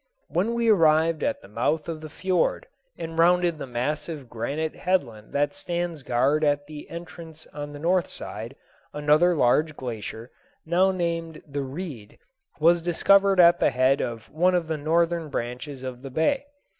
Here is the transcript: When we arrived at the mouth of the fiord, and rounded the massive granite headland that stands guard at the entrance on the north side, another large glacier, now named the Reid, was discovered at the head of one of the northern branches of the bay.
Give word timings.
When 0.29 0.55
we 0.55 0.67
arrived 0.67 1.21
at 1.21 1.43
the 1.43 1.47
mouth 1.47 1.87
of 1.87 2.01
the 2.01 2.09
fiord, 2.09 2.65
and 2.97 3.19
rounded 3.19 3.59
the 3.59 3.67
massive 3.67 4.31
granite 4.31 4.73
headland 4.75 5.31
that 5.33 5.53
stands 5.53 6.01
guard 6.01 6.43
at 6.43 6.65
the 6.65 6.89
entrance 6.89 7.45
on 7.53 7.71
the 7.71 7.77
north 7.77 8.07
side, 8.09 8.55
another 8.93 9.35
large 9.35 9.75
glacier, 9.77 10.31
now 10.65 10.89
named 10.89 11.43
the 11.47 11.61
Reid, 11.61 12.17
was 12.59 12.81
discovered 12.81 13.39
at 13.39 13.59
the 13.59 13.69
head 13.69 14.01
of 14.01 14.27
one 14.31 14.55
of 14.55 14.67
the 14.67 14.75
northern 14.77 15.29
branches 15.29 15.83
of 15.83 16.01
the 16.01 16.09
bay. 16.09 16.47